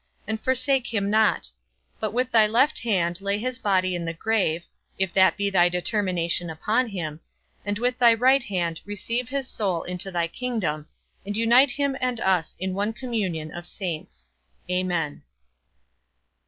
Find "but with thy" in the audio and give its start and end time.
1.99-2.47